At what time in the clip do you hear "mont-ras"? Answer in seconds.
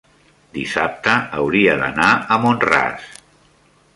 2.47-3.05